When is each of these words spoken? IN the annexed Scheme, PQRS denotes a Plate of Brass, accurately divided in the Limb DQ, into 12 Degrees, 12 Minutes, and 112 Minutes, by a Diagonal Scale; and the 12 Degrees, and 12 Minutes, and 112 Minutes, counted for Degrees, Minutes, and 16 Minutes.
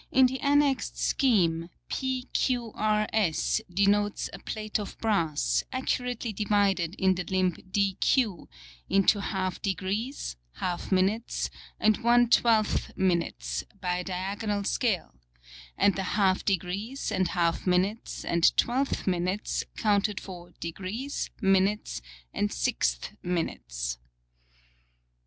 IN 0.11 0.25
the 0.25 0.39
annexed 0.39 0.97
Scheme, 0.97 1.69
PQRS 1.91 3.61
denotes 3.71 4.31
a 4.33 4.39
Plate 4.39 4.79
of 4.79 4.97
Brass, 4.97 5.63
accurately 5.71 6.33
divided 6.33 6.95
in 6.95 7.13
the 7.13 7.23
Limb 7.25 7.51
DQ, 7.53 8.47
into 8.89 9.19
12 9.21 9.61
Degrees, 9.61 10.37
12 10.57 10.91
Minutes, 10.91 11.49
and 11.79 11.97
112 11.97 12.97
Minutes, 12.97 13.63
by 13.79 13.97
a 13.97 14.03
Diagonal 14.03 14.63
Scale; 14.63 15.13
and 15.77 15.93
the 15.95 16.01
12 16.15 16.45
Degrees, 16.45 17.11
and 17.11 17.27
12 17.29 17.67
Minutes, 17.67 18.25
and 18.25 18.51
112 18.57 19.05
Minutes, 19.05 19.65
counted 19.77 20.19
for 20.19 20.49
Degrees, 20.59 21.29
Minutes, 21.41 22.01
and 22.33 22.51
16 22.51 23.19
Minutes. 23.21 23.99